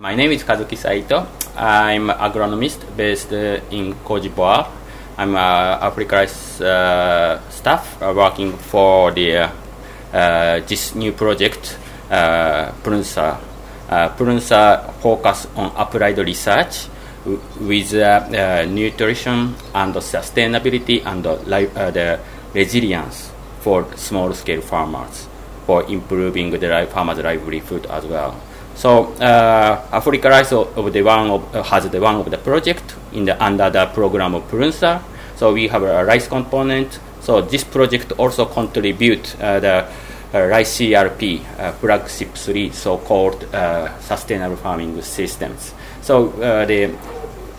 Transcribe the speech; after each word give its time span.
My 0.00 0.14
name 0.14 0.32
is 0.32 0.44
Kazuki 0.44 0.78
Saito. 0.78 1.26
I'm 1.54 2.08
an 2.08 2.16
agronomist 2.16 2.96
based 2.96 3.32
in 3.32 3.92
Cote. 4.02 4.32
I'm 5.18 5.34
a 5.36 5.78
Africa 5.82 6.22
uh, 6.22 7.50
staff 7.50 8.00
uh, 8.00 8.10
working 8.16 8.56
for 8.56 9.10
the 9.12 9.50
uh, 10.10 10.60
this 10.66 10.94
new 10.94 11.12
project, 11.12 11.76
uh, 12.10 12.72
Prunsa. 12.82 13.38
Uh, 13.90 14.08
Prunsa 14.16 14.90
focus 15.02 15.46
on 15.54 15.70
applied 15.76 16.16
research 16.16 16.88
with 17.60 17.92
uh, 17.92 18.64
nutrition 18.64 19.54
and 19.74 19.94
sustainability 19.96 21.04
and 21.04 21.24
the 21.24 22.18
resilience 22.54 23.30
for 23.60 23.84
small-scale 23.98 24.62
farmers 24.62 25.28
for 25.66 25.84
improving 25.90 26.50
the 26.52 26.88
farmers' 26.90 27.18
livelihood 27.18 27.84
as 27.84 28.06
well. 28.06 28.40
So 28.80 29.12
uh, 29.20 29.88
Africa 29.92 30.30
Rice 30.30 30.52
of 30.52 30.90
the 30.90 31.02
one 31.02 31.28
of, 31.28 31.54
uh, 31.54 31.62
has 31.64 31.86
the 31.90 32.00
one 32.00 32.14
of 32.14 32.30
the 32.30 32.38
project 32.38 32.96
in 33.12 33.26
the 33.26 33.36
under 33.44 33.68
the 33.68 33.84
program 33.92 34.34
of 34.34 34.50
PRUNSA. 34.50 35.02
So 35.36 35.52
we 35.52 35.68
have 35.68 35.82
a 35.82 36.02
rice 36.02 36.26
component. 36.26 36.98
So 37.20 37.42
this 37.42 37.62
project 37.62 38.12
also 38.12 38.46
contribute 38.46 39.36
uh, 39.38 39.60
the 39.60 39.86
uh, 40.32 40.46
rice 40.46 40.78
CRP 40.78 41.44
uh, 41.58 41.72
flagship 41.72 42.34
three 42.34 42.70
so-called 42.70 43.44
uh, 43.52 43.98
sustainable 44.00 44.56
farming 44.56 45.02
systems. 45.02 45.74
So 46.00 46.28
the 46.64 46.96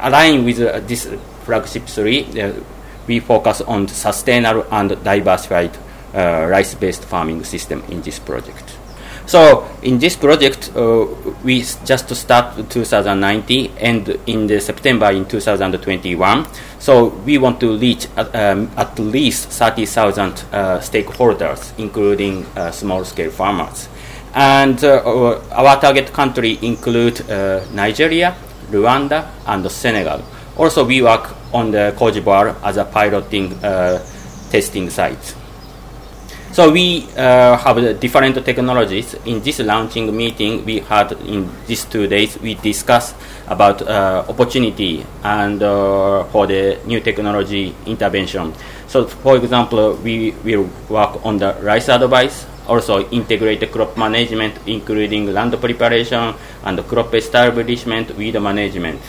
align 0.00 0.44
with 0.44 0.58
this 0.86 1.08
flagship 1.44 1.86
three, 1.86 2.26
we 3.06 3.20
focus 3.20 3.62
on 3.62 3.88
sustainable 3.88 4.66
and 4.70 5.02
diversified 5.02 5.78
rice-based 6.12 7.06
farming 7.06 7.42
system 7.44 7.82
in 7.88 8.02
this 8.02 8.18
project. 8.18 8.76
So 9.26 9.68
in 9.82 9.98
this 9.98 10.14
project, 10.14 10.70
uh, 10.76 11.06
we 11.42 11.60
just 11.84 12.14
start 12.14 12.70
2019 12.70 13.72
and 13.78 14.08
in 14.26 14.46
the 14.46 14.60
September 14.60 15.10
in 15.10 15.26
2021. 15.26 16.46
So 16.78 17.08
we 17.26 17.36
want 17.38 17.58
to 17.60 17.76
reach 17.76 18.06
at, 18.16 18.34
um, 18.36 18.70
at 18.76 18.96
least 19.00 19.48
30,000 19.48 20.44
uh, 20.52 20.78
stakeholders, 20.78 21.72
including 21.76 22.46
uh, 22.56 22.70
small-scale 22.70 23.32
farmers. 23.32 23.88
And 24.32 24.82
uh, 24.84 25.40
our 25.50 25.80
target 25.80 26.12
country 26.12 26.58
include 26.62 27.28
uh, 27.28 27.64
Nigeria, 27.72 28.36
Rwanda, 28.70 29.28
and 29.46 29.68
Senegal. 29.70 30.22
Also, 30.56 30.84
we 30.84 31.02
work 31.02 31.34
on 31.52 31.72
the 31.72 31.94
Cote 31.96 32.14
d'Ivoire 32.14 32.54
as 32.62 32.76
a 32.76 32.84
piloting 32.84 33.52
uh, 33.64 33.98
testing 34.50 34.88
site. 34.88 35.34
So 36.56 36.72
we 36.72 37.04
uh, 37.18 37.58
have 37.58 38.00
different 38.00 38.42
technologies. 38.42 39.12
In 39.26 39.42
this 39.42 39.58
launching 39.58 40.16
meeting 40.16 40.64
we 40.64 40.78
had 40.80 41.12
in 41.12 41.50
these 41.66 41.84
two 41.84 42.06
days, 42.06 42.40
we 42.40 42.54
discussed 42.54 43.14
about 43.46 43.82
uh, 43.82 44.24
opportunity 44.26 45.04
and 45.22 45.62
uh, 45.62 46.24
for 46.32 46.46
the 46.46 46.80
new 46.86 47.00
technology 47.00 47.74
intervention. 47.84 48.54
So, 48.86 49.06
for 49.06 49.36
example, 49.36 49.96
we 49.96 50.30
will 50.44 50.70
work 50.88 51.22
on 51.26 51.36
the 51.36 51.52
rice 51.60 51.90
advice, 51.90 52.46
also 52.66 53.06
integrate 53.10 53.70
crop 53.70 53.94
management, 53.98 54.56
including 54.66 55.34
land 55.34 55.60
preparation 55.60 56.32
and 56.64 56.80
crop 56.88 57.12
establishment, 57.12 58.16
weed 58.16 58.40
management 58.40 59.02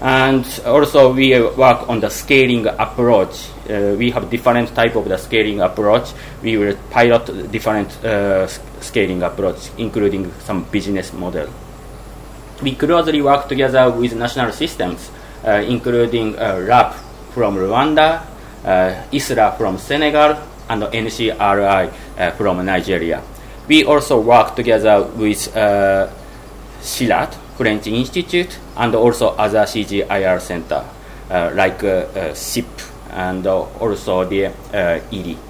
and 0.00 0.46
also 0.64 1.12
we 1.12 1.38
work 1.38 1.88
on 1.88 2.00
the 2.00 2.08
scaling 2.08 2.66
approach. 2.66 3.50
Uh, 3.68 3.94
we 3.98 4.10
have 4.10 4.30
different 4.30 4.74
type 4.74 4.96
of 4.96 5.06
the 5.08 5.18
scaling 5.18 5.60
approach. 5.60 6.12
We 6.42 6.56
will 6.56 6.76
pilot 6.90 7.50
different 7.52 7.92
uh, 8.04 8.46
scaling 8.80 9.22
approach, 9.22 9.70
including 9.76 10.32
some 10.40 10.64
business 10.64 11.12
model. 11.12 11.48
We 12.62 12.74
closely 12.76 13.20
work 13.20 13.48
together 13.48 13.90
with 13.90 14.14
national 14.14 14.52
systems, 14.52 15.10
uh, 15.44 15.62
including 15.66 16.38
uh, 16.38 16.64
RAB 16.66 16.94
from 17.34 17.56
Rwanda, 17.56 18.24
uh, 18.64 19.04
ISRA 19.12 19.56
from 19.58 19.76
Senegal, 19.78 20.36
and 20.68 20.82
NCRI 20.82 21.92
uh, 22.18 22.30
from 22.32 22.64
Nigeria. 22.64 23.22
We 23.68 23.84
also 23.84 24.20
work 24.20 24.56
together 24.56 25.02
with 25.02 25.38
CIRAD 26.82 27.36
French 27.60 27.88
Institute, 27.88 28.58
and 28.78 28.94
also 28.94 29.36
other 29.36 29.64
CGIAR 29.64 30.40
center 30.40 30.82
uh, 31.30 31.50
like 31.54 31.84
uh, 31.84 32.08
uh, 32.16 32.32
CIP 32.32 32.66
and 33.10 33.46
also 33.46 34.24
the 34.24 34.50
IRRI. 34.72 35.49